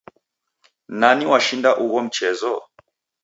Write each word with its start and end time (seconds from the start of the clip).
Nani 0.99 1.23
washinda 1.31 1.69
ugho 1.83 1.99
mchezo? 2.05 2.53